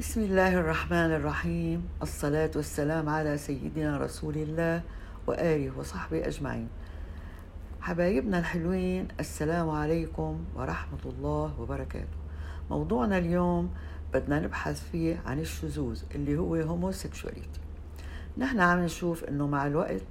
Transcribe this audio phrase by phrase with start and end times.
[0.00, 1.88] بسم الله الرحمن الرحيم.
[2.02, 4.82] الصلاة والسلام على سيدنا رسول الله
[5.26, 6.68] وآله وصحبه أجمعين.
[7.80, 12.16] حبايبنا الحلوين السلام عليكم ورحمة الله وبركاته.
[12.70, 13.70] موضوعنا اليوم
[14.14, 17.60] بدنا نبحث فيه عن الشذوذ اللي هو homosexuality.
[18.38, 20.02] نحن عم نشوف إنه مع الوقت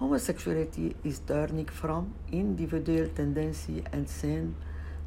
[0.00, 4.54] homosexuality is turning from individual tendency and sin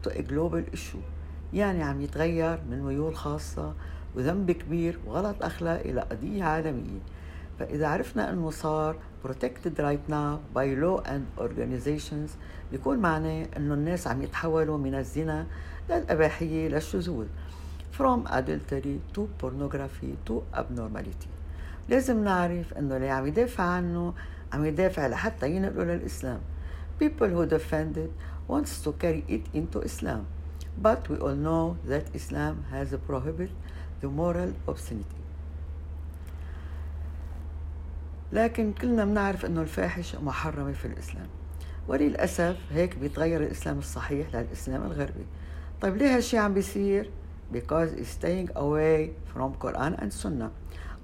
[0.04, 1.04] to a global issue.
[1.54, 3.74] يعني عم يتغير من ميول خاصة
[4.16, 7.00] وذنب كبير وغلط أخلاقي إلى قضية عالمية
[7.60, 8.96] فإذا عرفنا أنه صار
[9.28, 12.32] protected right now by law and organizations
[12.72, 15.46] بيكون معناه أنه الناس عم يتحولوا من الزنا
[15.90, 17.26] للأباحية للشذوذ
[17.98, 21.28] from adultery to pornography to abnormality
[21.90, 24.14] لازم نعرف أنه اللي عم يدافع عنه
[24.54, 26.40] عم يدافع لحتى ينقلوا للإسلام
[27.00, 28.12] people who defend it
[28.48, 30.26] wants to carry it into Islam
[30.82, 33.56] but we all know that Islam has prohibited
[34.02, 35.18] the moral obscenity
[38.34, 41.28] لكن كلنا بنعرف إنه الفاحشة محرمة في الإسلام.
[41.88, 45.26] وللأسف هيك بيتغير الإسلام الصحيح للإسلام الغربي.
[45.82, 47.12] طيب ليه هالشي عم بيصير؟
[47.54, 50.52] because it's staying away from Quran and Sunnah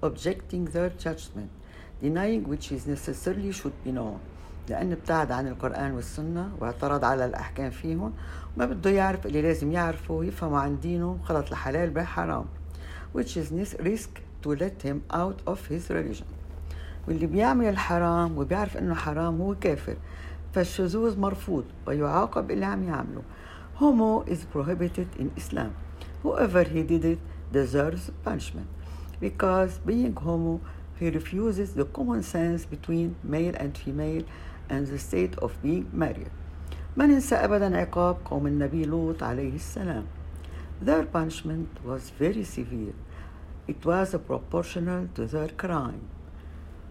[0.01, 1.49] objecting their judgment
[2.01, 4.19] denying which is necessarily should be known.
[4.69, 8.13] لأن ابتعد عن القرآن والسنة واعترض على الأحكام فيهم
[8.57, 12.45] وما بده يعرف اللي لازم يعرفه ويفهموا عن دينه خلط الحلال بحرام.
[13.13, 16.27] Which is risk to let him out of his religion
[17.07, 19.95] واللي بيعمل الحرام وبيعرف انه حرام هو كافر
[20.53, 23.21] فالشذوذ مرفوض ويعاقب اللي عم يعمله
[23.79, 25.71] homo is prohibited in Islam
[26.23, 27.19] whoever he did it
[27.51, 28.67] deserves punishment
[29.21, 30.59] because being homo
[30.99, 34.23] he refuses the common sense between male and female
[34.69, 36.31] and the state of being married
[36.97, 40.03] ما ننسى أبدا عقاب قوم النبي لوط عليه السلام
[40.82, 42.94] Their punishment was very severe.
[43.66, 46.00] It was proportional to their crime.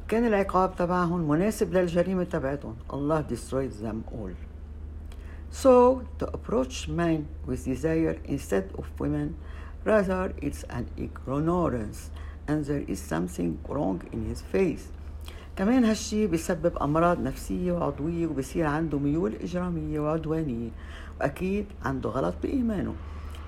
[0.08, 2.76] كان العقاب تبعهم مناسب للجريمة تبعتهم.
[2.90, 4.32] Allah destroyed them all.
[5.50, 9.36] So, to approach men with desire instead of women,
[9.86, 12.10] rather it's an ignorance
[12.48, 14.92] and there is something wrong in his face.
[15.58, 20.70] كمان هالشي بيسبب أمراض نفسية وعضوية وبصير عنده ميول إجرامية وعدوانية
[21.22, 22.94] وأكيد عنده غلط بإيمانه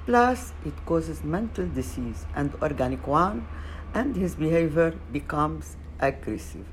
[0.06, 3.47] Plus, it causes mental disease and organic one,
[3.94, 6.66] and his behavior becomes aggressive.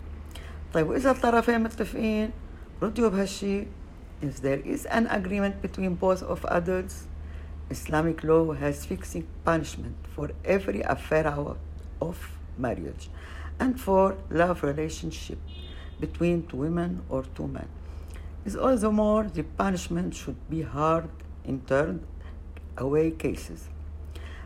[0.72, 2.30] طيب وإذا الطرفين متفقين
[2.82, 3.66] ردوا بهالشي
[4.22, 7.06] if there is an agreement between both of adults
[7.70, 11.26] Islamic law has fixing punishment for every affair
[12.00, 12.16] of
[12.56, 13.10] marriage
[13.58, 15.38] and for love relationship
[16.00, 17.68] between two women or two men.
[18.44, 21.08] Is all the more the punishment should be hard
[21.44, 22.06] in turn
[22.81, 23.59] away cases.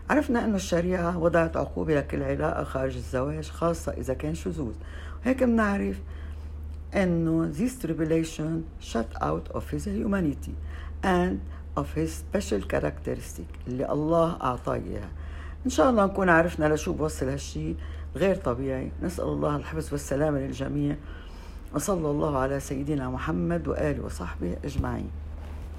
[0.10, 4.74] عرفنا أن الشريعة وضعت عقوبة لكل علاقة خارج الزواج خاصة إذا كان شذوذ.
[5.22, 6.00] وهيك بنعرف
[6.94, 10.56] أنه this tribulation shut out of his humanity
[11.04, 11.40] and
[11.78, 15.10] of his special characteristic اللي الله أعطاه إياها.
[15.66, 17.76] إن شاء الله نكون عرفنا لشو بوصل هالشي
[18.16, 18.92] غير طبيعي.
[19.04, 20.96] نسأل الله الحفظ والسلامة للجميع.
[21.76, 25.10] وصلى الله على سيدنا محمد وآله وصحبه أجمعين.